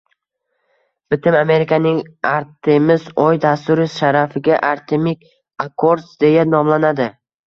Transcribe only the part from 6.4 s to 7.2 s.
nomlanadi.